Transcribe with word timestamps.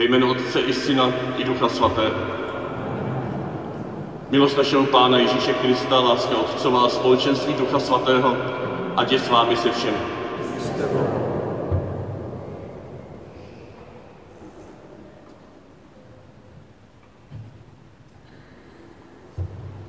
Ve 0.00 0.06
jménu 0.06 0.30
Otce 0.30 0.60
i 0.60 0.72
Syna 0.72 1.12
i 1.36 1.44
Ducha 1.44 1.68
Svatého. 1.68 2.14
Milost 4.30 4.56
našeho 4.56 4.86
Pána 4.86 5.18
Ježíše 5.18 5.52
Krista, 5.52 6.00
láska 6.00 6.36
Otcová, 6.36 6.88
společenství 6.88 7.54
Ducha 7.54 7.78
Svatého, 7.80 8.36
ať 8.96 9.12
je 9.12 9.18
s 9.18 9.28
vámi 9.28 9.56
se 9.56 9.70
všemi. 9.70 9.96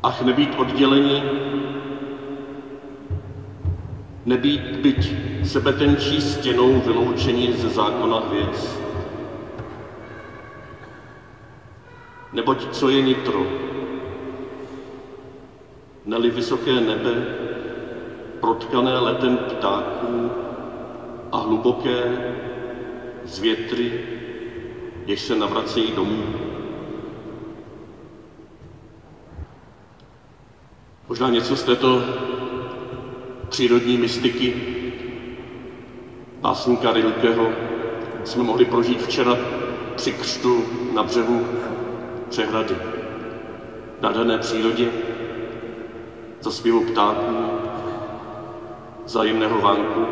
Ach 0.03 0.21
nebýt 0.21 0.55
oddělení, 0.57 1.23
nebýt 4.25 4.61
byť 4.61 5.13
sebetenčí 5.43 6.21
stěnou 6.21 6.79
vyloučení 6.79 7.53
ze 7.53 7.69
zákona 7.69 8.19
hvězd. 8.19 8.90
Neboť 12.33 12.71
co 12.71 12.89
je 12.89 13.01
nitro? 13.01 13.47
Neli 16.05 16.29
vysoké 16.29 16.81
nebe, 16.81 17.25
protkané 18.39 18.99
letem 18.99 19.37
ptáků 19.37 20.31
a 21.31 21.37
hluboké 21.37 22.17
z 23.25 23.39
větry, 23.39 23.91
jež 25.05 25.21
se 25.21 25.35
navracejí 25.35 25.91
domů. 25.91 26.23
Možná 31.09 31.29
něco 31.29 31.55
z 31.55 31.63
této 31.63 32.03
přírodní 33.49 33.97
mystiky 33.97 34.53
básníka 36.41 36.91
Rilkeho 36.93 37.51
jsme 38.23 38.43
mohli 38.43 38.65
prožít 38.65 39.01
včera 39.01 39.37
při 39.95 40.13
křtu 40.13 40.63
na 40.93 41.03
břehu 41.03 41.45
přehrady. 42.31 42.75
Na 44.01 44.11
dané 44.11 44.37
přírodě, 44.37 44.87
za 46.41 46.51
zpěvu 46.51 46.85
ptáků, 46.85 47.35
zájemného 49.05 49.61
vánku, 49.61 50.05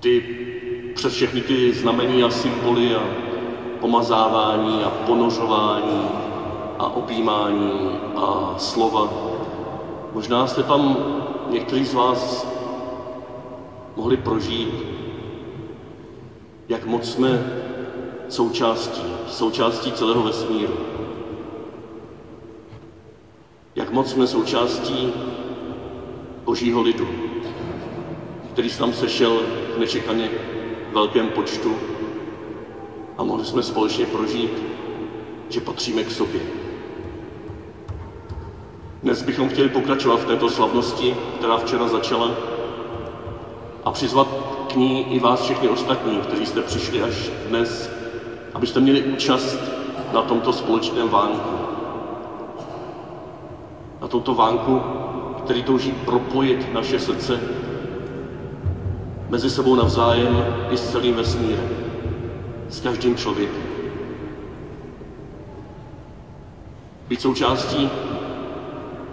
kdy 0.00 0.20
přes 0.94 1.12
všechny 1.12 1.40
ty 1.40 1.72
znamení 1.72 2.22
a 2.22 2.30
symboly 2.30 2.94
a 2.94 3.02
pomazávání 3.80 4.84
a 4.84 4.90
ponožování 4.90 6.08
a 6.78 6.86
objímání 6.86 7.90
a 8.16 8.54
slova. 8.58 9.12
Možná 10.12 10.46
jste 10.46 10.62
tam 10.62 10.96
někteří 11.50 11.84
z 11.84 11.94
vás 11.94 12.46
mohli 13.96 14.16
prožít, 14.16 14.74
jak 16.68 16.86
moc 16.86 17.12
jsme 17.12 17.63
součástí, 18.34 19.02
součástí 19.28 19.92
celého 19.92 20.22
vesmíru. 20.22 20.74
Jak 23.76 23.90
moc 23.90 24.10
jsme 24.10 24.26
součástí 24.26 25.12
božího 26.44 26.82
lidu, 26.82 27.08
který 28.52 28.70
se 28.70 28.78
tam 28.78 28.92
sešel 28.92 29.40
v 29.76 29.78
nečekaně 29.78 30.30
velkém 30.92 31.28
počtu 31.28 31.76
a 33.18 33.24
mohli 33.24 33.44
jsme 33.44 33.62
společně 33.62 34.06
prožít, 34.06 34.62
že 35.48 35.60
patříme 35.60 36.04
k 36.04 36.10
sobě. 36.10 36.40
Dnes 39.02 39.22
bychom 39.22 39.48
chtěli 39.48 39.68
pokračovat 39.68 40.20
v 40.20 40.26
této 40.26 40.50
slavnosti, 40.50 41.16
která 41.38 41.56
včera 41.56 41.88
začala, 41.88 42.30
a 43.84 43.90
přizvat 43.90 44.28
k 44.72 44.76
ní 44.76 45.14
i 45.14 45.18
vás 45.18 45.42
všechny 45.42 45.68
ostatní, 45.68 46.16
kteří 46.16 46.46
jste 46.46 46.62
přišli 46.62 47.02
až 47.02 47.30
dnes, 47.48 47.90
abyste 48.54 48.80
měli 48.80 49.02
účast 49.02 49.58
na 50.12 50.22
tomto 50.22 50.52
společném 50.52 51.08
vánku. 51.08 51.54
Na 54.00 54.08
tomto 54.08 54.34
vánku, 54.34 54.82
který 55.44 55.62
touží 55.62 55.92
propojit 55.92 56.74
naše 56.74 56.98
srdce 56.98 57.40
mezi 59.28 59.50
sebou 59.50 59.74
navzájem 59.74 60.44
i 60.70 60.76
s 60.76 60.90
celým 60.90 61.14
vesmírem, 61.14 61.68
s 62.68 62.80
každým 62.80 63.16
člověkem. 63.16 63.62
Být 67.08 67.20
součástí 67.20 67.90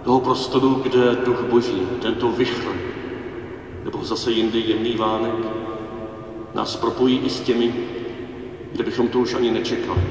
toho 0.04 0.20
prostoru, 0.20 0.74
kde 0.74 1.16
duch 1.24 1.44
boží, 1.50 1.82
tento 2.02 2.28
vychr, 2.28 2.72
nebo 3.84 4.04
zase 4.04 4.30
jindy 4.30 4.60
jemný 4.60 4.96
vánek, 4.96 5.34
nás 6.54 6.76
propojí 6.76 7.18
i 7.18 7.30
s 7.30 7.40
těmi, 7.40 7.74
kde 8.72 8.84
bychom 8.84 9.08
to 9.08 9.18
už 9.18 9.34
ani 9.34 9.50
nečekali. 9.50 10.02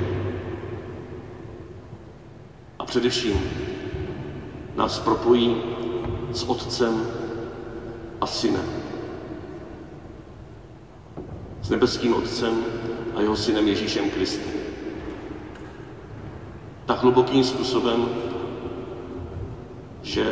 A 2.79 2.85
především 2.85 3.39
nás 4.75 4.99
propojí 4.99 5.61
s 6.31 6.44
Otcem 6.44 7.07
a 8.22 8.27
Synem. 8.27 8.66
S 11.61 11.69
nebeským 11.69 12.13
Otcem 12.13 12.63
a 13.16 13.22
jeho 13.22 13.35
Synem 13.35 13.67
Ježíšem 13.67 14.09
Kristem. 14.09 14.53
Tak 16.85 17.01
hlubokým 17.01 17.43
způsobem, 17.43 18.09
že 20.01 20.25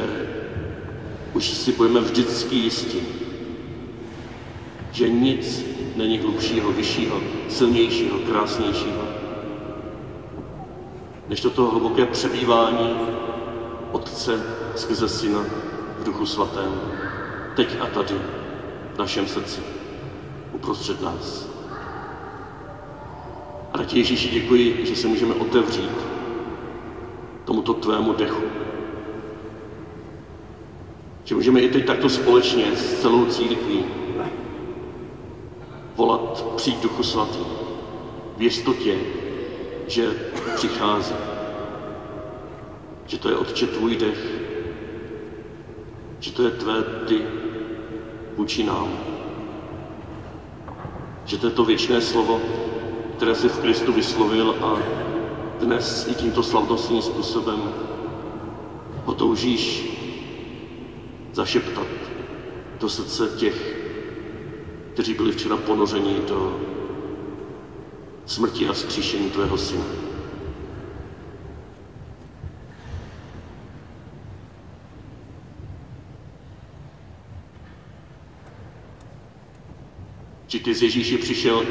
už 1.34 1.50
si 1.50 1.72
budeme 1.72 2.00
vždycky 2.00 2.56
jistí, 2.56 3.02
že 4.92 5.10
nic 5.10 5.66
není 6.00 6.20
hlubšího, 6.20 6.72
vyššího, 6.72 7.22
silnějšího, 7.50 8.20
krásnějšího, 8.20 9.04
než 11.30 11.42
toto 11.42 11.66
hluboké 11.66 12.06
přebývání 12.06 12.96
Otce 13.92 14.44
skrze 14.76 15.10
Syna 15.10 15.46
v 16.00 16.04
Duchu 16.04 16.26
Svatém, 16.26 16.82
teď 17.56 17.76
a 17.82 17.86
tady, 17.86 18.16
v 18.96 18.98
našem 18.98 19.28
srdci, 19.28 19.62
uprostřed 20.54 21.02
nás. 21.02 21.50
A 23.74 23.78
na 23.78 23.86
Ježíši 23.94 24.30
děkuji, 24.30 24.86
že 24.86 24.96
se 24.96 25.08
můžeme 25.08 25.34
otevřít 25.34 25.92
tomuto 27.46 27.74
tvému 27.74 28.14
dechu, 28.14 28.44
že 31.24 31.36
můžeme 31.36 31.60
i 31.60 31.70
teď 31.70 31.86
takto 31.86 32.10
společně 32.10 32.76
s 32.76 33.02
celou 33.02 33.26
církví 33.26 33.86
volat 36.00 36.46
přijď 36.56 36.82
Duchu 36.82 37.04
Svatý 37.04 37.40
v 38.38 38.42
jistotě, 38.42 38.98
že 39.88 40.10
přichází. 40.56 41.16
Že 43.06 43.18
to 43.18 43.30
je 43.30 43.36
Otče 43.36 43.68
tvůj 43.68 43.96
dech, 43.96 44.28
že 46.20 46.32
to 46.32 46.44
je 46.44 46.52
tvé 46.52 46.84
ty 47.08 47.22
vůči 48.38 48.64
nám. 48.64 48.94
Že 51.26 51.38
to 51.38 51.48
je 51.48 51.52
to 51.52 51.66
věčné 51.66 52.02
slovo, 52.02 52.42
které 53.18 53.36
jsi 53.36 53.50
v 53.50 53.60
Kristu 53.60 53.94
vyslovil 53.94 54.56
a 54.62 54.78
dnes 55.60 56.08
i 56.08 56.14
tímto 56.16 56.44
slavnostním 56.44 57.02
způsobem 57.02 57.74
ho 59.06 59.14
toužíš 59.14 59.92
zašeptat 61.34 61.88
do 62.80 62.90
srdce 62.90 63.30
těch, 63.38 63.69
kteří 65.00 65.14
byli 65.14 65.32
včera 65.32 65.58
ponořeni 65.58 66.16
do 66.28 66.60
smrti 68.26 68.68
a 68.68 68.74
zkříšení 68.74 69.30
tvého 69.30 69.58
syna. 69.58 69.84
Či 80.48 80.60
ty 80.60 80.74
z 80.74 80.82
Ježíši 80.82 81.18
přišel, 81.18 81.64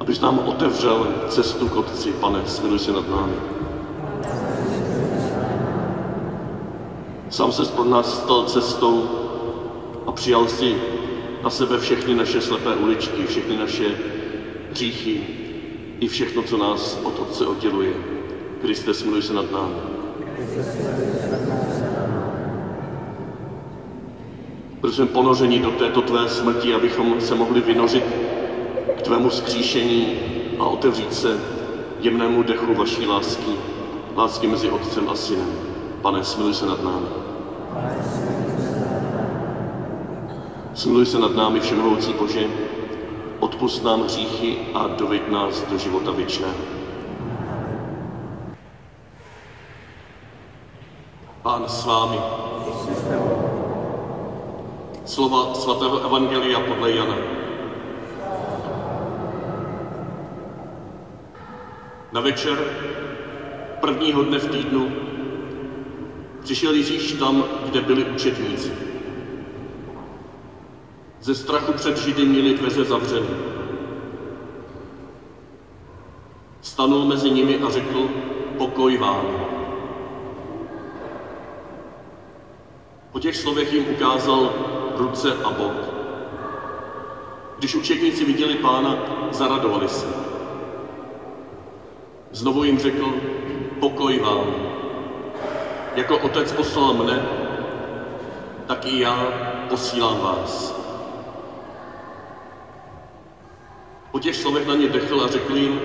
abys 0.00 0.20
nám 0.20 0.38
otevřel 0.38 1.14
cestu 1.28 1.68
k 1.68 1.76
Otci, 1.76 2.12
pane, 2.12 2.46
smiluj 2.46 2.78
se 2.78 2.92
nad 2.92 3.08
námi. 3.08 3.36
Sám 7.30 7.52
se 7.52 7.64
pro 7.64 7.84
nás 7.84 8.22
stal 8.22 8.44
cestou 8.44 9.08
a 10.06 10.12
přijal 10.12 10.48
si 10.48 10.94
na 11.44 11.50
sebe 11.50 11.78
všechny 11.78 12.14
naše 12.14 12.40
slepé 12.40 12.74
uličky, 12.74 13.26
všechny 13.26 13.56
naše 13.56 13.84
hříchy 14.70 15.20
i 16.00 16.08
všechno, 16.08 16.42
co 16.42 16.56
nás 16.56 17.00
od 17.02 17.18
Otce 17.18 17.46
odděluje. 17.46 17.92
Kriste, 18.60 18.94
smiluj 18.94 19.22
se 19.22 19.34
nad 19.34 19.52
námi. 19.52 19.74
Byli 24.80 24.92
jsme 24.92 25.06
ponořeni 25.06 25.58
do 25.58 25.70
této 25.70 26.02
tvé 26.02 26.28
smrti, 26.28 26.74
abychom 26.74 27.20
se 27.20 27.34
mohli 27.34 27.60
vynořit 27.60 28.04
k 28.98 29.02
tvému 29.02 29.30
skříšení 29.30 30.18
a 30.58 30.64
otevřít 30.64 31.14
se 31.14 31.40
jemnému 32.00 32.42
dechu 32.42 32.74
vaší 32.74 33.06
lásky, 33.06 33.50
lásky 34.16 34.46
mezi 34.46 34.70
Otcem 34.70 35.08
a 35.08 35.14
Synem. 35.14 35.52
Pane, 36.02 36.24
smiluj 36.24 36.54
se 36.54 36.66
nad 36.66 36.84
námi. 36.84 37.06
Smiluj 40.74 41.06
se 41.06 41.18
nad 41.18 41.36
námi, 41.36 41.60
Všemohoucí 41.60 42.12
Bože, 42.12 42.46
odpust 43.40 43.84
nám 43.84 44.02
hříchy 44.02 44.56
a 44.74 44.86
doveď 44.86 45.30
nás 45.30 45.62
do 45.70 45.78
života 45.78 46.10
věčného. 46.10 46.54
Pán 51.42 51.68
s 51.68 51.84
vámi. 51.84 52.18
Slova 55.04 55.54
svatého 55.54 56.04
Evangelia 56.04 56.60
podle 56.60 56.92
Jana. 56.92 57.16
Na 62.12 62.20
večer 62.20 62.58
prvního 63.80 64.22
dne 64.22 64.38
v 64.38 64.50
týdnu 64.50 64.92
přišel 66.42 66.74
Ježíš 66.74 67.12
tam, 67.12 67.44
kde 67.64 67.80
byli 67.80 68.04
učedníci. 68.04 68.93
Ze 71.24 71.34
strachu 71.34 71.72
před 71.72 71.96
Židy 71.96 72.24
měli 72.24 72.54
dveře 72.54 72.84
zavřeny. 72.84 73.28
Stanul 76.60 77.04
mezi 77.04 77.30
nimi 77.30 77.58
a 77.58 77.70
řekl, 77.70 78.08
pokoj 78.58 78.96
vám. 78.96 79.46
Po 83.12 83.18
těch 83.18 83.36
slovech 83.36 83.72
jim 83.72 83.84
ukázal 83.90 84.52
ruce 84.96 85.32
a 85.44 85.50
bok. 85.50 85.72
Když 87.58 87.74
učedníci 87.74 88.24
viděli 88.24 88.54
pána, 88.54 88.96
zaradovali 89.30 89.88
se. 89.88 90.06
Znovu 92.32 92.64
jim 92.64 92.78
řekl, 92.78 93.14
pokoj 93.80 94.18
vám. 94.18 94.54
Jako 95.94 96.18
otec 96.18 96.52
poslal 96.52 96.94
mne, 96.94 97.26
tak 98.66 98.86
i 98.86 99.00
já 99.00 99.26
posílám 99.68 100.20
vás. 100.20 100.83
Po 104.14 104.20
těch 104.20 104.36
slovech 104.36 104.66
na 104.66 104.74
ně 104.74 104.88
dechl 104.88 105.20
a 105.20 105.26
řekl 105.26 105.56
jim, 105.56 105.80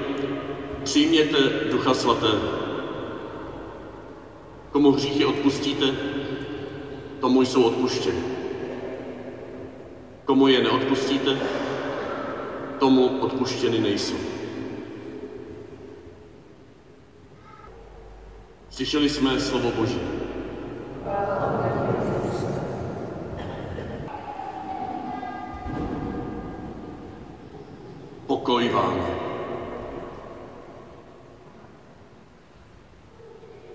přijměte 0.84 1.38
Ducha 1.72 1.94
Svatého. 1.94 2.50
Komu 4.72 4.92
hříchy 4.92 5.26
odpustíte, 5.26 5.94
tomu 7.20 7.42
jsou 7.42 7.64
odpuštěny. 7.64 8.22
Komu 10.26 10.48
je 10.48 10.62
neodpustíte, 10.62 11.38
tomu 12.80 13.08
odpuštěny 13.20 13.80
nejsou. 13.80 14.18
Slyšeli 18.70 19.10
jsme 19.10 19.40
slovo 19.40 19.72
Boží. 19.72 20.02
Pokoj 28.60 28.74
vám. 28.74 29.06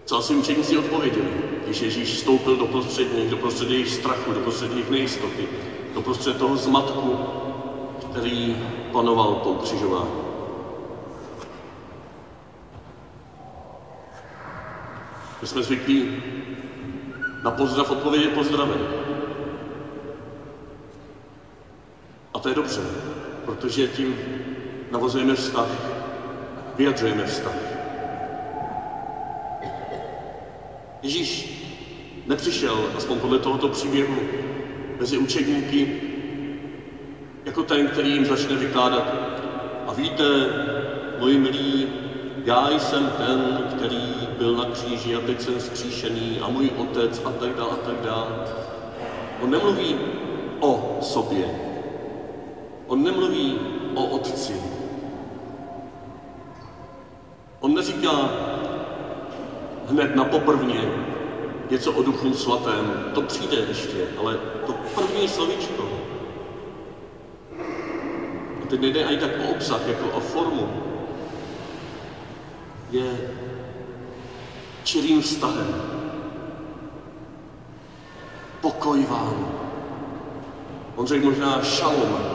Co 0.05 0.17
asi 0.17 0.35
učeníci 0.35 0.77
odpověděli, 0.77 1.33
když 1.65 1.81
Ježíš 1.81 2.15
vstoupil 2.15 2.57
do 2.57 2.67
prostřed 2.67 3.13
nich, 3.13 3.31
do 3.31 3.37
prostřed 3.37 3.71
jejich 3.71 3.89
strachu, 3.89 4.33
do 4.33 4.41
prostřed 4.41 4.71
jejich 4.73 4.91
nejistoty, 4.91 5.49
do 5.95 6.01
prostřed 6.01 6.37
toho 6.39 6.57
zmatku, 6.57 7.19
který 8.11 8.57
panoval 8.93 9.35
po 9.35 9.55
křižování. 9.55 10.11
My 15.41 15.47
jsme 15.47 15.63
zvyklí 15.63 16.09
na 17.45 17.51
pozdrav 17.51 17.91
odpovědět 17.91 18.33
pozdravem. 18.35 18.87
A 22.35 22.39
to 22.39 22.49
je 22.49 22.55
dobře, 22.55 22.83
protože 23.45 23.89
tím 23.89 24.44
navozujeme 24.95 25.35
vztah, 25.35 25.69
vyjadřujeme 26.77 27.25
vztah. 27.25 27.59
Ježíš 31.03 31.31
nepřišel, 32.27 32.85
aspoň 32.97 33.19
podle 33.19 33.39
tohoto 33.39 33.69
příběhu, 33.69 34.17
mezi 35.01 35.19
učedníky 35.19 36.01
jako 37.45 37.63
ten, 37.63 37.87
který 37.87 38.13
jim 38.13 38.25
začne 38.25 38.57
vykládat. 38.57 39.13
A 39.87 39.93
víte, 39.93 40.25
moji 41.19 41.39
milí, 41.39 41.89
já 42.45 42.71
jsem 42.71 43.11
ten, 43.19 43.65
který 43.71 44.29
byl 44.39 44.57
na 44.57 44.65
kříži 44.65 45.17
a 45.17 45.21
teď 45.21 45.41
jsem 45.41 45.61
zkříšený 45.61 46.39
a 46.43 46.49
můj 46.49 46.71
otec 46.77 47.23
a 47.25 47.31
tak 47.31 47.55
dále 47.55 47.71
a 47.71 47.77
tak 47.77 48.01
dále. 48.05 48.29
On 49.43 49.51
nemluví 49.51 49.97
o 50.61 50.99
sobě. 51.03 51.45
On 52.87 53.05
nemluví 53.05 53.59
o 53.95 54.05
otci. 54.05 54.74
On 57.65 57.75
neříká 57.75 58.31
hned 59.89 60.17
na 60.17 60.25
poprvně 60.25 60.81
něco 61.71 61.93
o 61.93 62.03
duchu 62.03 62.35
svatém. 62.35 63.11
To 63.15 63.23
přijde 63.23 63.57
ještě, 63.57 64.09
ale 64.19 64.39
to 64.67 64.73
první 64.73 65.29
slovíčko. 65.29 65.89
A 68.63 68.67
teď 68.69 68.81
nejde 68.81 69.05
ani 69.05 69.17
tak 69.17 69.31
o 69.45 69.51
obsah, 69.51 69.89
jako 69.89 70.17
o 70.17 70.21
formu. 70.21 70.69
Je 72.91 73.31
čirým 74.83 75.23
vztahem. 75.23 75.83
Pokoj 78.61 79.07
vám. 79.11 79.49
On 80.97 81.07
řekl 81.07 81.25
možná 81.25 81.63
šalom. 81.63 82.35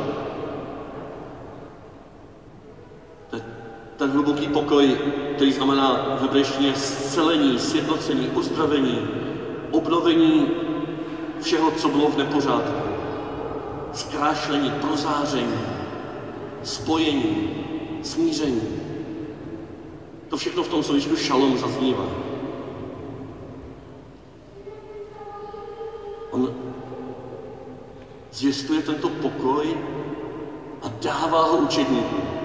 Ten 4.00 4.12
hluboký 4.12 4.48
pokoj, 4.48 4.98
který 5.40 5.52
znamená 5.52 6.16
v 6.18 6.22
hebrejštině 6.22 6.76
zcelení, 6.76 7.60
sjednocení, 7.60 8.28
uzdravení, 8.28 9.08
obnovení 9.72 10.48
všeho, 11.42 11.72
co 11.72 11.90
bylo 11.90 12.10
v 12.10 12.18
nepořádku, 12.18 12.82
zkrášlení, 13.94 14.72
prozáření, 14.72 15.60
spojení, 16.64 17.50
smíření. 18.04 18.62
To 20.30 20.38
všechno 20.38 20.64
v 20.64 20.68
tom 20.68 20.84
slovíčku 20.84 21.16
šalom 21.16 21.58
zaznívá. 21.58 22.06
On 26.32 26.54
zvěstuje 28.32 28.82
tento 28.82 29.10
pokoj 29.10 29.78
a 30.82 30.88
dává 31.02 31.44
ho 31.44 31.58
učedníkům. 31.58 32.39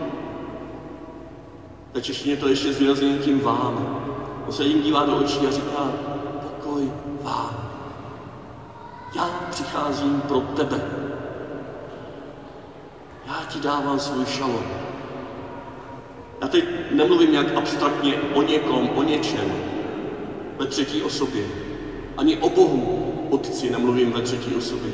Ta 1.95 2.01
češtině 2.01 2.37
to 2.37 2.49
ještě 2.49 2.73
zvýraznění 2.73 3.19
tím 3.19 3.41
vám. 3.41 4.01
On 4.47 4.53
se 4.53 4.65
jim 4.65 4.83
dívá 4.83 5.07
do 5.07 5.17
očí 5.17 5.47
a 5.47 5.51
říká, 5.51 5.93
pokoj 6.43 6.93
vám. 7.23 7.71
Já 9.17 9.31
přicházím 9.51 10.21
pro 10.29 10.41
tebe. 10.41 10.81
Já 13.27 13.45
ti 13.49 13.61
dávám 13.61 14.01
svůj 14.01 14.27
šalom. 14.27 14.65
Já 16.41 16.49
teď 16.49 16.65
nemluvím 16.91 17.33
nějak 17.33 17.57
abstraktně 17.57 18.15
o 18.35 18.43
někom, 18.43 18.91
o 18.95 19.03
něčem 19.03 19.53
ve 20.59 20.67
třetí 20.67 21.03
osobě. 21.03 21.45
Ani 22.17 22.37
o 22.37 22.49
Bohu, 22.51 23.15
Otci, 23.31 23.71
nemluvím 23.71 24.13
ve 24.13 24.23
třetí 24.23 24.55
osobě. 24.55 24.93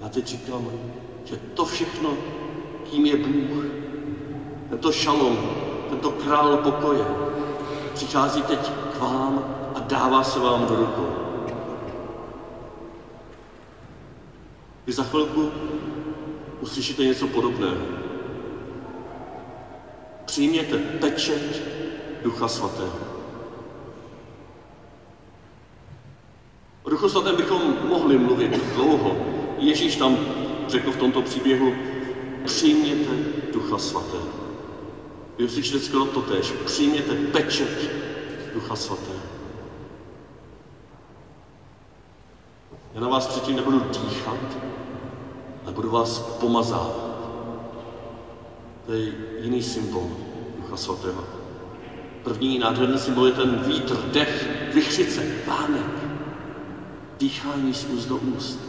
Já 0.00 0.08
teď 0.08 0.26
říkám, 0.26 0.70
že 1.24 1.36
to 1.54 1.64
všechno, 1.64 2.10
kým 2.90 3.06
je 3.06 3.16
Bůh, 3.16 3.79
tento 4.70 4.92
šalom, 4.92 5.38
tento 5.90 6.10
král 6.10 6.56
pokoje, 6.56 7.04
přichází 7.94 8.42
teď 8.42 8.72
k 8.96 9.00
vám 9.00 9.44
a 9.74 9.80
dává 9.80 10.22
se 10.22 10.38
vám 10.38 10.66
do 10.66 10.76
rukou. 10.76 11.08
Vy 14.86 14.92
za 14.92 15.02
chvilku 15.02 15.50
uslyšíte 16.60 17.04
něco 17.04 17.26
podobného. 17.26 17.82
Přijměte 20.24 20.78
pečeť 20.78 21.62
Ducha 22.22 22.48
Svatého. 22.48 22.98
O 26.82 26.90
Duchu 26.90 27.08
Svatém 27.08 27.36
bychom 27.36 27.74
mohli 27.88 28.18
mluvit 28.18 28.74
dlouho. 28.74 29.16
Ježíš 29.58 29.96
tam 29.96 30.18
řekl 30.68 30.92
v 30.92 30.96
tomto 30.96 31.22
příběhu, 31.22 31.74
přijměte 32.44 33.10
Ducha 33.52 33.78
Svatého. 33.78 34.49
Vy 35.40 35.46
uslyšíte 35.46 35.78
skoro 35.78 36.04
to 36.04 36.22
tež. 36.22 36.52
Přijměte 36.64 37.14
pečeť 37.14 37.90
Ducha 38.54 38.76
Svatého. 38.76 39.20
Já 42.94 43.00
na 43.00 43.08
vás 43.08 43.26
předtím 43.26 43.56
nebudu 43.56 43.80
dýchat, 43.80 44.36
ale 45.64 45.72
budu 45.72 45.90
vás 45.90 46.18
pomazávat. 46.18 47.20
To 48.86 48.92
je 48.92 49.12
jiný 49.40 49.62
symbol 49.62 50.10
Ducha 50.56 50.76
Svatého. 50.76 51.24
První 52.22 52.58
nádherný 52.58 52.98
symbol 52.98 53.26
je 53.26 53.32
ten 53.32 53.62
vítr, 53.66 53.96
dech, 53.96 54.48
vychřice, 54.74 55.22
vánek, 55.46 55.90
dýchání 57.18 57.74
z 57.74 57.84
úst 57.84 58.06
do 58.06 58.16
úst. 58.16 58.60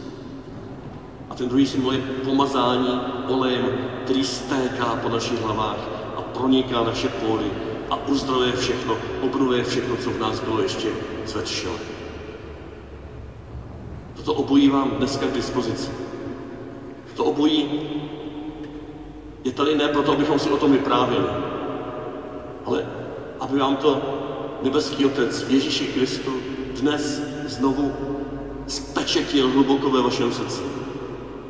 A 1.30 1.34
ten 1.34 1.48
druhý 1.48 1.66
symbol 1.66 1.92
je 1.92 2.00
pomazání 2.00 3.00
olejem, 3.28 3.88
který 4.04 4.24
stéká 4.24 4.96
po 4.96 5.08
našich 5.08 5.40
hlavách 5.40 6.01
proniká 6.42 6.82
naše 6.82 7.08
pory 7.08 7.46
a 7.90 8.06
uzdravuje 8.06 8.52
všechno, 8.52 8.96
obnovuje 9.22 9.64
všechno, 9.64 9.96
co 9.96 10.10
v 10.10 10.18
nás 10.18 10.40
bylo 10.40 10.62
ještě 10.62 10.88
zvetšilé. 11.26 11.78
Toto 14.16 14.34
obojí 14.34 14.68
vám 14.68 14.90
dneska 14.90 15.26
k 15.26 15.32
dispozici. 15.32 15.90
To 17.16 17.24
obojí 17.24 17.80
je 19.44 19.52
tady 19.52 19.78
ne 19.78 19.88
proto, 19.88 20.12
abychom 20.12 20.38
si 20.38 20.50
o 20.50 20.56
tom 20.56 20.72
vyprávěli, 20.72 21.26
ale 22.64 22.86
aby 23.40 23.58
vám 23.58 23.76
to 23.76 24.02
nebeský 24.62 25.06
Otec 25.06 25.46
Ježíši 25.48 25.86
Kristu 25.86 26.32
dnes 26.80 27.22
znovu 27.46 27.92
spečetil 28.66 29.48
hluboko 29.48 29.90
ve 29.90 30.02
vašem 30.02 30.32
srdci. 30.32 30.81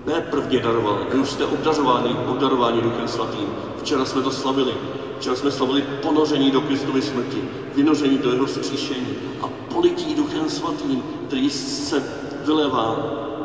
Ne 0.07 0.21
prvně 0.21 0.59
daroval, 0.59 1.07
vy 1.13 1.19
už 1.19 1.31
jste 1.31 1.47
obdarováni, 1.47 2.17
obdarováni 2.27 2.81
Duchem 2.81 3.09
Svatým. 3.09 3.49
Včera 3.79 4.05
jsme 4.05 4.23
to 4.23 4.31
slavili. 4.31 4.73
Včera 5.19 5.37
jsme 5.37 5.51
slavili 5.51 5.83
ponoření 5.83 6.51
do 6.51 6.61
Kristovy 6.61 7.03
smrti, 7.03 7.43
vynoření 7.75 8.19
do 8.19 8.33
jeho 8.33 8.47
vzkříšení 8.47 9.17
a 9.43 9.49
polití 9.75 10.15
Duchem 10.15 10.51
Svatým, 10.51 11.03
který 11.27 11.51
se 11.51 12.03
vylevá 12.47 12.97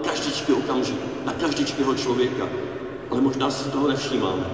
každičky 0.04 0.54
okamžik 0.54 0.98
na 1.26 1.34
každičkého 1.34 1.96
člověka. 1.96 2.48
Ale 3.12 3.22
možná 3.22 3.52
si 3.52 3.70
toho 3.70 3.88
nevšímáme. 3.88 4.46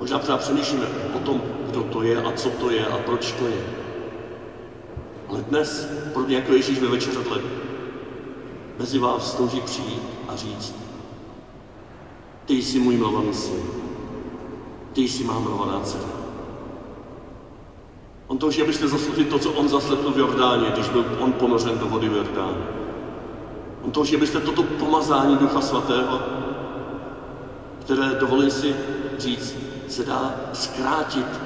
Možná 0.00 0.18
třeba 0.18 0.38
přemýšlíme 0.38 0.86
o 1.14 1.18
tom, 1.18 1.42
kdo 1.70 1.82
to 1.82 2.02
je 2.02 2.22
a 2.22 2.32
co 2.32 2.50
to 2.50 2.70
je 2.70 2.86
a 2.86 2.98
proč 2.98 3.32
to 3.32 3.46
je. 3.46 3.60
Ale 5.28 5.40
dnes, 5.48 5.88
podobně 6.12 6.36
jako 6.36 6.52
Ježíš 6.52 6.78
ve 6.78 6.88
večeřadle, 6.88 7.38
mezi 8.78 8.98
vás 8.98 9.34
touží 9.34 9.60
přijít 9.60 10.02
a 10.28 10.36
říct, 10.36 10.74
ty 12.46 12.54
jsi 12.54 12.78
můj 12.78 12.96
milovaný 12.96 13.34
syn, 13.34 13.62
ty 14.92 15.08
jsi 15.08 15.24
má 15.24 15.38
milovaná 15.38 15.80
dcera. 15.80 16.08
On 18.26 18.38
touží, 18.38 18.62
abyste 18.62 18.88
zaslechli 18.88 19.24
to, 19.24 19.38
co 19.38 19.52
on 19.52 19.68
zaslechl 19.68 20.10
v 20.10 20.18
Jordáně, 20.18 20.70
když 20.70 20.88
byl 20.88 21.04
on 21.18 21.32
ponořen 21.32 21.78
do 21.78 21.86
vody 21.86 22.08
v 22.08 22.16
Jordáně. 22.16 22.64
On 23.82 23.90
touží, 23.90 24.16
abyste 24.16 24.40
toto 24.40 24.62
pomazání 24.62 25.36
Ducha 25.36 25.60
Svatého, 25.60 26.20
které 27.80 28.14
dovolím 28.20 28.50
si 28.50 28.76
říct, 29.18 29.54
se 29.88 30.04
dá 30.04 30.34
zkrátit 30.52 31.40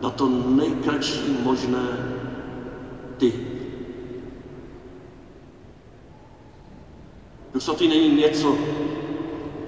na 0.00 0.10
to 0.10 0.28
nejkratší 0.28 1.38
možné 1.42 2.14
ty. 3.16 3.53
Svatý 7.58 7.88
není 7.88 8.08
něco, 8.08 8.58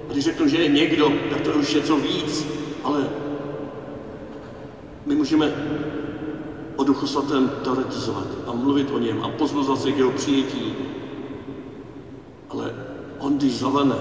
a 0.09 0.11
když 0.11 0.23
řeknu, 0.23 0.47
že 0.47 0.57
je 0.57 0.67
někdo, 0.67 1.13
tak 1.29 1.41
to 1.41 1.49
je 1.49 1.55
už 1.55 1.73
něco 1.73 1.97
víc, 1.97 2.47
ale 2.83 3.09
my 5.05 5.15
můžeme 5.15 5.51
o 6.75 6.83
Duchu 6.83 7.07
Svatém 7.07 7.51
teoretizovat 7.63 8.27
a 8.47 8.51
mluvit 8.51 8.91
o 8.91 8.99
něm 8.99 9.23
a 9.23 9.29
pozbuzovat 9.29 9.81
se 9.81 9.91
k 9.91 9.97
jeho 9.97 10.11
přijetí. 10.11 10.73
Ale 12.49 12.73
on, 13.19 13.37
když 13.37 13.57
zavene, 13.57 13.95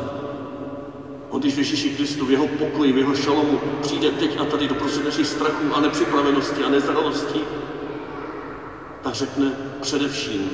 on, 1.31 1.41
když 1.41 1.57
Ježíši 1.57 1.91
Kristu, 1.91 2.27
v 2.27 2.31
jeho 2.31 2.47
pokoji, 2.47 2.93
v 2.93 2.99
jeho 2.99 3.15
šalomu 3.15 3.61
přijde 3.81 4.11
teď 4.11 4.41
a 4.41 4.45
tady 4.45 4.69
do 4.69 4.75
prostřed 4.75 5.05
našich 5.05 5.27
strachů 5.27 5.75
a 5.75 5.81
nepřipravenosti 5.81 6.65
a 6.65 6.69
nezralosti, 6.69 7.41
tak 9.03 9.15
řekne 9.15 9.53
především, 9.81 10.51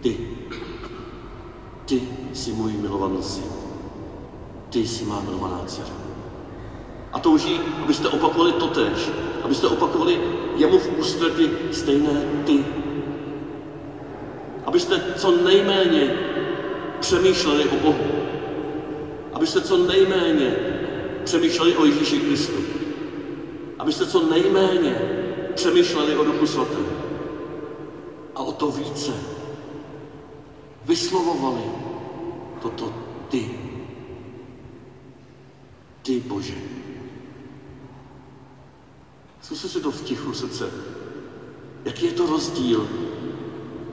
ty, 0.00 0.33
ty 1.86 2.02
jsi 2.32 2.52
můj 2.52 2.72
milovaný 2.72 3.22
syn, 3.22 3.44
ty 4.70 4.86
jsi 4.86 5.04
má 5.04 5.20
milovaná 5.20 5.62
dcera. 5.66 5.94
A 7.12 7.18
touží, 7.18 7.60
abyste 7.82 8.08
opakovali 8.08 8.52
totéž, 8.52 9.10
abyste 9.42 9.66
opakovali 9.66 10.20
jemu 10.56 10.78
v 10.78 10.98
ústretí 10.98 11.50
stejné 11.72 12.22
ty. 12.46 12.64
Abyste 14.66 15.02
co 15.16 15.30
nejméně 15.30 16.14
přemýšleli 17.00 17.64
o 17.64 17.76
Bohu. 17.76 18.04
Abyste 19.32 19.60
co 19.60 19.76
nejméně 19.76 20.56
přemýšleli 21.24 21.76
o 21.76 21.84
Ježíši 21.84 22.18
Kristu. 22.18 22.58
Abyste 23.78 24.06
co 24.06 24.30
nejméně 24.30 24.98
přemýšleli 25.54 26.16
o 26.16 26.24
Duchu 26.24 26.46
Svatém. 26.46 26.86
A 28.34 28.42
o 28.42 28.52
to 28.52 28.70
více 28.70 29.12
vyslovovali 30.84 31.64
toto 32.62 32.92
ty. 33.28 33.50
Ty 36.02 36.20
Bože. 36.20 36.54
Zkuste 39.42 39.68
si 39.68 39.80
to 39.80 39.90
v 39.90 40.02
tichu 40.02 40.32
srdce. 40.32 40.70
Jaký 41.84 42.06
je 42.06 42.12
to 42.12 42.26
rozdíl, 42.26 42.88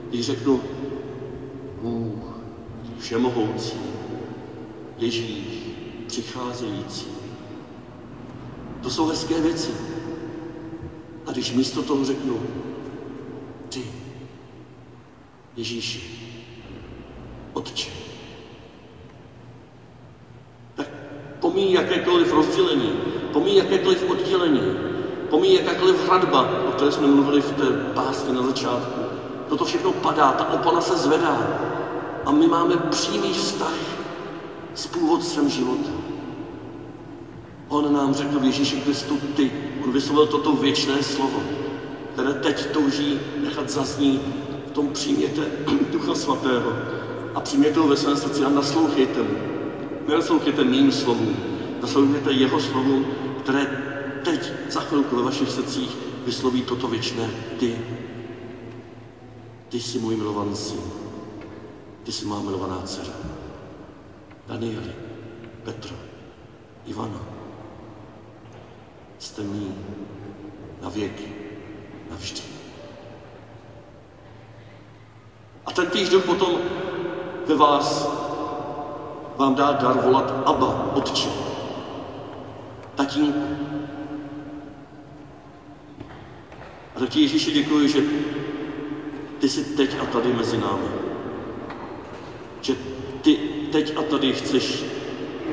když 0.08 0.26
řeknu 0.26 0.60
Bůh, 1.82 2.22
všemohoucí, 2.98 3.78
Ježíš, 4.98 5.46
přicházející. 6.06 7.06
To 8.82 8.90
jsou 8.90 9.06
hezké 9.06 9.40
věci. 9.40 9.70
A 11.26 11.32
když 11.32 11.52
místo 11.52 11.82
toho 11.82 12.04
řeknu, 12.04 12.42
ty, 13.68 13.84
Ježíši, 15.56 16.22
Otče, 17.52 17.90
tak 20.74 20.86
pomí 21.40 21.72
jakékoliv 21.72 22.32
rozdělení, 22.32 22.92
pomí 23.32 23.56
jakékoliv 23.56 24.10
oddělení, 24.10 24.74
pomí 25.30 25.54
jakákoliv 25.54 26.06
hradba, 26.06 26.48
o 26.68 26.70
které 26.70 26.92
jsme 26.92 27.06
mluvili 27.06 27.40
v 27.40 27.50
té 27.50 27.64
básni 27.94 28.32
na 28.32 28.42
začátku. 28.42 29.00
Toto 29.48 29.64
všechno 29.64 29.92
padá, 29.92 30.32
ta 30.32 30.52
opona 30.52 30.80
se 30.80 30.96
zvedá 30.96 31.46
a 32.24 32.30
my 32.30 32.46
máme 32.46 32.76
přímý 32.76 33.32
vztah 33.32 33.74
s 34.74 34.86
původcem 34.86 35.48
života. 35.48 35.90
On 37.68 37.92
nám 37.92 38.14
řekl 38.14 38.38
v 38.38 38.44
Ježíši 38.44 38.76
Kristu 38.76 39.18
ty. 39.36 39.52
On 39.84 39.92
vyslovil 39.92 40.26
toto 40.26 40.52
věčné 40.52 41.02
slovo, 41.02 41.42
které 42.12 42.34
teď 42.34 42.66
touží 42.66 43.20
nechat 43.42 43.68
zaznít 43.68 44.22
v 44.66 44.70
tom 44.70 44.88
příměte 44.88 45.42
Ducha 45.92 46.14
Svatého. 46.14 46.76
A 47.34 47.40
přijměte 47.40 47.80
ho 47.80 47.88
ve 47.88 47.96
svém 47.96 48.16
srdci 48.16 48.44
a 48.44 48.48
naslouchejte 48.48 49.22
mu. 49.22 49.36
Nenaslouchejte 50.08 50.64
mým 50.64 50.92
slovům, 50.92 51.36
naslouchejte 51.82 52.32
jeho 52.32 52.60
slovům, 52.60 53.06
které 53.40 53.66
teď 54.24 54.52
za 54.70 54.80
chvilku 54.80 55.16
ve 55.16 55.22
vašich 55.22 55.50
srdcích 55.50 55.96
vysloví 56.26 56.62
toto 56.62 56.88
věčné 56.88 57.30
ty. 57.58 57.78
Ty 59.68 59.80
jsi 59.80 59.98
můj 59.98 60.16
milovaný 60.16 60.56
syn. 60.56 60.80
Ty 62.02 62.12
jsi 62.12 62.26
má 62.26 62.40
milovaná 62.40 62.82
dcera. 62.84 63.12
Danieli, 64.46 64.92
Petro, 65.64 65.96
Ivana, 66.86 67.20
jste 69.18 69.42
mý 69.42 69.74
na 70.82 70.88
věky, 70.88 71.32
navždy. 72.10 72.42
A 75.66 75.72
ten 75.72 75.86
týž 75.86 76.08
duch 76.08 76.24
potom 76.24 76.58
ve 77.46 77.54
vás 77.54 78.08
vám 79.36 79.54
dá 79.54 79.72
dar 79.72 80.00
volat 80.04 80.34
Abba, 80.46 80.92
Otče, 80.94 81.28
Tatínku. 82.94 83.42
A 86.96 86.98
tak 86.98 87.08
ti 87.08 87.20
Ježíši 87.20 87.52
děkuji, 87.52 87.88
že 87.88 88.02
ty 89.38 89.48
jsi 89.48 89.64
teď 89.64 89.96
a 90.02 90.06
tady 90.06 90.32
mezi 90.32 90.58
námi. 90.58 90.88
Že 92.60 92.74
ty 93.22 93.36
teď 93.72 93.96
a 93.96 94.02
tady 94.02 94.32
chceš 94.32 94.84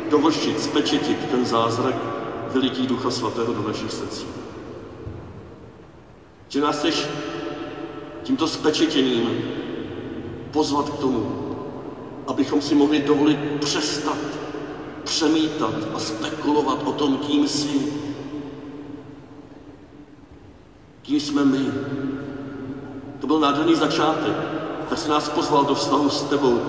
dovršit, 0.10 0.62
spečetit 0.62 1.30
ten 1.32 1.46
zázrak 1.46 1.96
vylití 2.54 2.88
Ducha 2.88 3.12
Svatého 3.12 3.54
do 3.54 3.68
našich 3.68 3.92
srdcí. 3.92 4.28
Že 6.48 6.62
nás 6.62 6.78
chceš 6.78 7.08
tímto 8.24 8.48
spečetěním 8.48 9.42
pozvat 10.52 10.90
k 10.90 11.00
tomu, 11.00 11.49
abychom 12.30 12.62
si 12.62 12.76
mohli 12.76 13.00
dovolit 13.00 13.40
přestat 13.60 14.18
přemítat 15.04 15.74
a 15.96 16.00
spekulovat 16.00 16.84
o 16.88 16.92
tom, 16.92 17.18
kým 17.18 17.48
jsi, 17.48 17.94
kým 21.02 21.20
jsme 21.20 21.46
my. 21.46 21.66
To 23.20 23.28
byl 23.28 23.40
nádherný 23.40 23.76
začátek, 23.76 24.34
tak 24.90 24.98
si 24.98 25.10
nás 25.10 25.30
pozval 25.30 25.66
do 25.66 25.76
vztahu 25.76 26.10
s 26.10 26.24
tebou, 26.24 26.62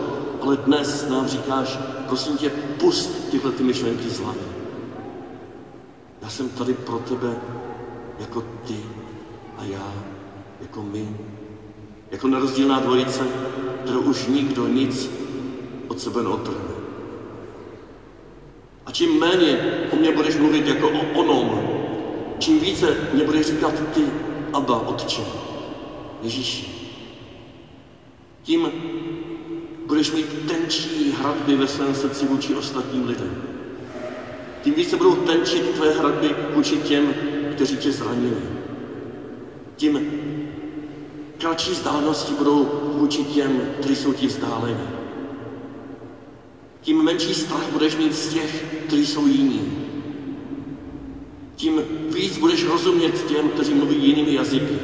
ale 0.42 0.56
dnes 0.56 1.08
nám 1.08 1.28
říkáš, 1.28 1.78
prosím 2.06 2.36
tě, 2.36 2.50
pust 2.50 3.30
tyhle 3.30 3.52
ty 3.52 3.62
myšlenky 3.62 4.10
z 4.10 4.18
hlavy. 4.18 4.40
Já 6.22 6.28
jsem 6.28 6.48
tady 6.48 6.74
pro 6.74 6.98
tebe 6.98 7.36
jako 8.18 8.44
ty 8.66 8.80
a 9.58 9.64
já, 9.64 9.92
jako 10.60 10.82
my, 10.82 11.16
jako 12.10 12.28
nerozdílná 12.28 12.80
dvojice, 12.80 13.24
kterou 13.84 14.00
už 14.00 14.26
nikdo 14.26 14.68
nic 14.68 15.10
sebe 16.00 16.22
neodtrhne. 16.22 16.74
A 18.86 18.90
čím 18.90 19.20
méně 19.20 19.58
o 19.92 19.96
mě 19.96 20.12
budeš 20.12 20.36
mluvit 20.36 20.66
jako 20.66 20.88
o 20.88 21.20
onom, 21.20 21.60
čím 22.38 22.60
více 22.60 22.96
mě 23.12 23.24
budeš 23.24 23.46
říkat 23.46 23.74
ty, 23.94 24.00
Abba, 24.52 24.88
Otče, 24.88 25.22
Ježíši, 26.22 26.66
tím 28.42 28.72
budeš 29.86 30.12
mít 30.12 30.26
tenčí 30.48 31.14
hradby 31.20 31.56
ve 31.56 31.66
svém 31.66 31.94
srdci 31.94 32.26
vůči 32.26 32.54
ostatním 32.54 33.06
lidem. 33.06 33.42
Tím 34.62 34.74
více 34.74 34.96
budou 34.96 35.14
tenčit 35.14 35.70
tvé 35.70 35.92
hradby 35.92 36.34
vůči 36.54 36.76
těm, 36.76 37.14
kteří 37.52 37.76
tě 37.76 37.92
zranili. 37.92 38.42
Tím 39.76 40.00
kratší 41.38 41.70
vzdálenosti 41.70 42.34
budou 42.34 42.68
vůči 42.94 43.24
těm, 43.24 43.60
kteří 43.78 43.96
jsou 43.96 44.12
ti 44.12 44.26
vzdáleni. 44.26 45.00
Tím 46.80 47.02
menší 47.02 47.34
strach 47.34 47.72
budeš 47.72 47.96
mít 47.96 48.14
z 48.14 48.28
těch, 48.28 48.64
kteří 48.86 49.06
jsou 49.06 49.26
jiní. 49.26 49.72
Tím 51.56 51.80
víc 52.14 52.38
budeš 52.38 52.64
rozumět 52.64 53.24
těm, 53.26 53.48
kteří 53.48 53.74
mluví 53.74 53.96
jinými 54.06 54.34
jazyky, 54.34 54.78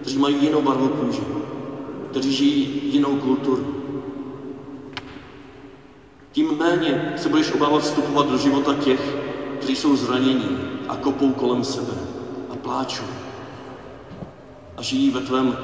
kteří 0.00 0.18
mají 0.18 0.36
jinou 0.42 0.62
barvu 0.62 0.88
kůže, 0.88 1.22
kteří 2.10 2.32
žijí 2.32 2.80
jinou 2.92 3.16
kulturu. 3.16 3.82
Tím 6.32 6.58
méně 6.58 7.12
se 7.16 7.28
budeš 7.28 7.52
obávat 7.52 7.82
vstupovat 7.82 8.30
do 8.30 8.38
života 8.38 8.74
těch, 8.74 9.16
kteří 9.58 9.76
jsou 9.76 9.96
zranění 9.96 10.58
a 10.88 10.96
kopou 10.96 11.32
kolem 11.32 11.64
sebe 11.64 11.94
a 12.50 12.56
pláčou 12.56 13.04
a 14.76 14.82
žijí 14.82 15.10
ve 15.10 15.20
tvém 15.20 15.56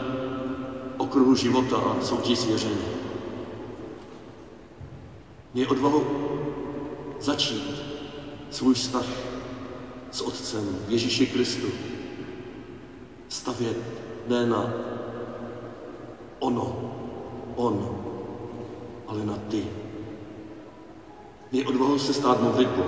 okruhu 0.97 1.35
života 1.35 1.77
a 1.77 1.97
jsou 2.01 2.17
ti 2.17 2.37
svěření. 2.37 2.98
Měj 5.59 5.69
odvahu 5.71 6.07
začít 7.21 7.83
svůj 8.51 8.75
vztah 8.75 9.05
s 10.11 10.21
Otcem 10.21 10.77
Ježíši 10.89 11.27
Kristu 11.27 11.67
stavět 13.29 13.77
ne 14.29 14.47
na 14.47 14.73
ono, 16.39 16.93
on, 17.57 17.89
ale 19.07 19.25
na 19.25 19.39
ty. 19.49 19.65
Měj 21.53 21.65
odvahu 21.67 21.99
se 21.99 22.13
stát 22.15 22.43
modlitbou. 22.43 22.87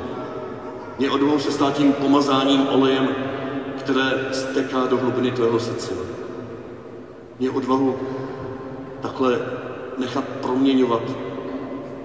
Měj 0.99 1.11
odvahu 1.11 1.39
se 1.39 1.51
stát 1.51 1.75
tím 1.75 1.93
pomazáním 1.93 2.67
olejem, 2.69 3.09
které 3.79 4.29
steká 4.33 4.87
do 4.87 4.99
hlubiny 4.99 5.31
tvého 5.31 5.61
srdce. 5.61 5.93
Měj 7.39 7.51
odvahu 7.51 7.97
takhle 9.03 9.41
nechat 9.99 10.25
proměňovat 10.25 11.30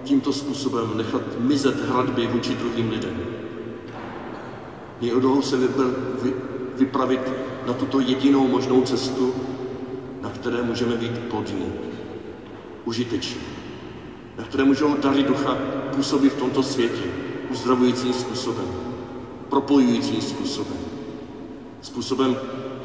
tímto 0.05 0.33
způsobem, 0.33 0.97
nechat 0.97 1.21
mizet 1.39 1.89
hradby 1.89 2.27
vůči 2.27 2.55
druhým 2.55 2.89
lidem. 2.89 3.19
Měj 5.01 5.13
odvahu 5.13 5.41
se 5.41 5.57
vybr, 5.57 5.83
vy, 6.21 6.33
vypravit 6.77 7.33
na 7.67 7.73
tuto 7.73 7.99
jedinou 7.99 8.47
možnou 8.47 8.81
cestu, 8.81 9.33
na 10.21 10.29
které 10.29 10.61
můžeme 10.61 10.95
být 10.95 11.17
plodní, 11.17 11.65
užiteční 12.85 13.41
na 14.37 14.43
které 14.43 14.63
můžou 14.63 14.95
dary 14.97 15.23
ducha 15.23 15.57
působit 15.95 16.33
v 16.33 16.39
tomto 16.39 16.63
světě 16.63 17.03
uzdravujícím 17.51 18.13
způsobem, 18.13 18.65
propojujícím 19.49 20.21
způsobem, 20.21 20.77
způsobem, 21.81 22.35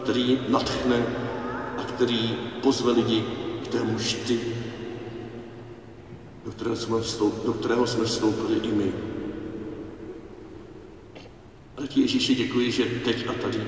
který 0.02 0.38
natchne 0.48 1.06
a 1.78 1.82
který 1.82 2.36
pozve 2.62 2.92
lidi 2.92 3.24
k 3.64 3.68
tému 3.68 3.98
šty, 3.98 4.40
do 6.60 6.64
kterého 6.64 6.76
jsme, 6.76 7.00
vstoup, 7.00 7.44
do 7.44 7.52
kterého 7.52 7.86
jsme 7.86 8.04
vstoupili 8.04 8.58
i 8.58 8.72
my. 8.72 8.92
Ale 11.76 11.88
ti 11.88 12.00
Ježíši 12.00 12.34
děkuji, 12.34 12.70
že 12.70 12.84
teď 12.84 13.28
a 13.28 13.32
tady 13.32 13.64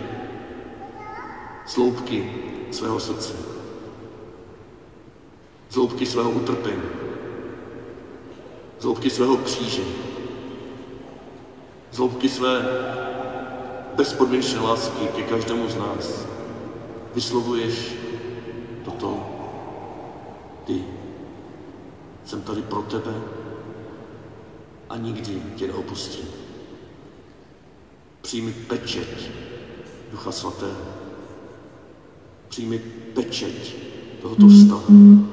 sloupky 1.66 2.32
svého 2.70 3.00
srdce, 3.00 3.32
sloupky 5.70 6.06
svého 6.06 6.30
utrpení, 6.30 6.82
z 8.78 8.84
hloubky 8.84 9.10
svého 9.10 9.36
kříže, 9.36 9.82
z 11.92 11.96
hloubky 11.96 12.28
své 12.28 12.62
bezpodmínečné 13.94 14.60
lásky 14.60 15.06
ke 15.16 15.22
každému 15.22 15.68
z 15.68 15.76
nás 15.76 16.26
vyslovuješ 17.14 17.94
toto 18.84 19.26
ty. 20.66 21.01
Jsem 22.24 22.42
tady 22.42 22.62
pro 22.62 22.82
tebe 22.82 23.14
a 24.88 24.96
nikdy 24.96 25.42
tě 25.56 25.66
neopustím. 25.66 26.28
Přijmi 28.22 28.52
pečeť 28.52 29.30
Ducha 30.10 30.32
Svatého. 30.32 30.82
Přijmi 32.48 32.78
pečeť 33.14 33.74
tohoto 34.22 34.46
vztahu, 34.48 35.28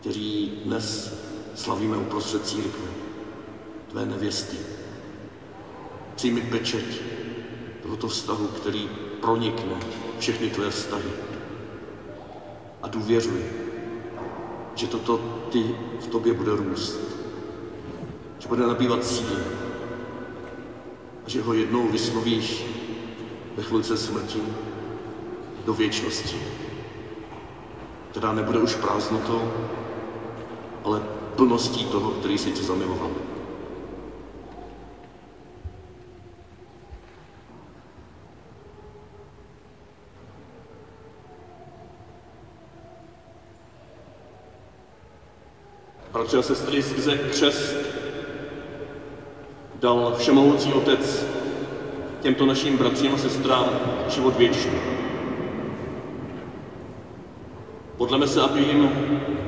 který 0.00 0.52
dnes 0.64 1.14
slavíme 1.54 1.96
uprostřed 1.96 2.46
církve, 2.46 2.88
tvé 3.90 4.06
nevěsty. 4.06 4.56
Přijmi 6.16 6.40
pečeť 6.40 6.84
tohoto 7.82 8.08
vztahu, 8.08 8.46
který 8.46 8.88
pronikne 9.20 9.80
všechny 10.18 10.50
tvé 10.50 10.70
vztahy. 10.70 11.10
A 12.82 12.88
důvěřuj, 12.88 13.42
že 14.74 14.86
toto 14.86 15.18
ty 15.52 15.76
v 16.00 16.06
tobě 16.06 16.34
bude 16.34 16.56
růst, 16.56 17.00
že 18.38 18.48
bude 18.48 18.66
nabývat 18.66 19.04
síly. 19.04 19.42
A 21.26 21.28
že 21.28 21.42
ho 21.42 21.54
jednou 21.54 21.88
vyslovíš 21.88 22.64
ve 23.56 23.62
chvilce 23.62 23.96
smrti 23.96 24.42
do 25.66 25.74
věčnosti, 25.74 26.36
která 28.10 28.32
nebude 28.32 28.58
už 28.58 28.74
prázdnotou, 28.74 29.52
ale 30.84 31.02
plností 31.36 31.84
toho, 31.84 32.10
který 32.10 32.38
si 32.38 32.52
tě 32.52 32.62
zamiloval. 32.62 33.10
Bratři 46.14 46.36
a 46.36 46.42
sestry, 46.42 46.82
skrze 46.82 47.18
křest 47.18 47.76
dal 49.74 50.14
všemohoucí 50.18 50.72
Otec 50.72 51.26
těmto 52.20 52.46
našim 52.46 52.76
bratřím 52.76 53.14
a 53.14 53.18
sestrám 53.18 53.66
život 54.08 54.36
věčný. 54.36 54.78
Podleme 57.96 58.26
se, 58.26 58.42
aby 58.42 58.60
jim 58.60 58.90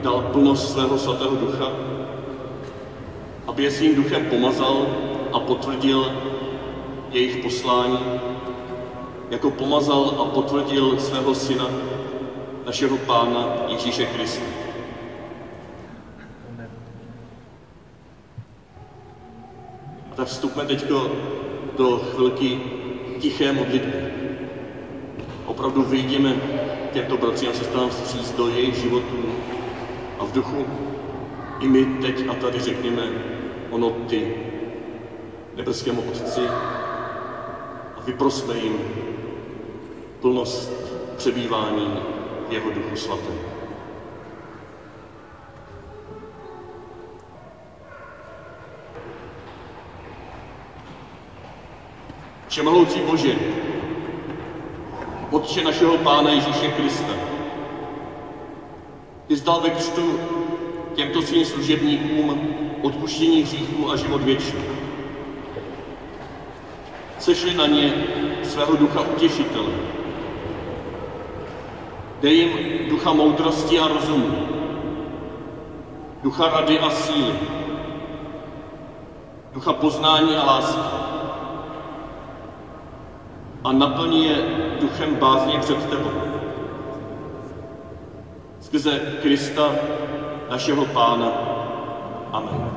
dal 0.03 0.29
plnost 0.33 0.73
svého 0.73 0.99
svatého 0.99 1.37
ducha, 1.37 1.71
aby 3.47 3.63
je 3.63 3.71
svým 3.71 3.95
duchem 3.95 4.25
pomazal 4.25 4.87
a 5.33 5.41
potvrdil 5.41 6.13
jejich 7.11 7.37
poslání, 7.37 7.99
jako 9.31 9.51
pomazal 9.51 10.17
a 10.19 10.25
potvrdil 10.25 10.99
svého 10.99 11.35
syna, 11.35 11.67
našeho 12.67 12.97
Pána 12.97 13.49
Ježíše 13.69 14.07
Krista. 14.07 14.66
Tak 20.17 20.27
vstupme 20.27 20.65
teď 20.65 20.85
do 21.77 22.01
chvilky 22.15 22.61
tiché 23.19 23.53
modlitby. 23.53 24.07
Opravdu 25.47 25.83
vyjdeme 25.83 26.37
těmto 26.93 27.17
bratřím 27.17 27.51
a 27.51 27.53
sestrám 27.53 27.91
vstříc 27.91 28.31
do 28.33 28.49
jejich 28.49 28.75
životů 28.75 29.23
a 30.19 30.25
v 30.25 30.33
duchu 30.33 30.67
i 31.61 31.69
my 31.69 31.85
teď 31.85 32.29
a 32.29 32.35
tady 32.35 32.61
řekněme 32.61 33.03
ono 33.71 33.91
ty 33.91 34.35
nebeskému 35.57 36.03
Otci 36.03 36.41
a 37.97 38.01
vyprosme 38.07 38.59
jim 38.59 38.79
plnost 40.21 40.73
přebývání 41.17 41.99
jeho 42.51 42.71
duchu 42.71 42.97
svatém. 42.97 43.56
Všemohoucí 52.57 53.01
Bože, 53.01 53.35
Otče 55.31 55.65
našeho 55.65 55.99
Pána 55.99 56.31
Ježíše 56.31 56.69
Krista. 56.69 57.13
Ty 59.27 59.37
zdal 59.37 59.61
ve 59.61 59.71
křtu 59.71 60.21
těmto 60.95 61.23
svým 61.23 61.45
služebníkům 61.45 62.41
odpuštění 62.83 63.43
hříchů 63.43 63.91
a 63.91 63.97
život 63.97 64.23
věčný. 64.23 64.61
Sešli 67.19 67.55
na 67.55 67.67
ně 67.67 67.93
svého 68.43 68.77
ducha 68.77 69.01
utěšitele. 69.01 69.73
Dej 72.21 72.37
jim 72.37 72.51
ducha 72.89 73.13
moudrosti 73.13 73.79
a 73.79 73.89
rozumu, 73.89 74.49
ducha 76.23 76.49
rady 76.49 76.79
a 76.79 76.91
síly, 76.91 77.35
ducha 79.53 79.73
poznání 79.73 80.37
a 80.37 80.45
lásky. 80.47 81.06
A 83.67 83.73
naplní 83.73 84.25
je 84.25 84.37
duchem 84.81 85.15
bázně 85.15 85.59
před 85.59 85.91
tebou. 85.91 86.11
Skrze 88.61 89.01
Krista, 89.23 89.75
našeho 90.51 90.85
Pána. 90.85 91.33
Amen. 92.33 92.76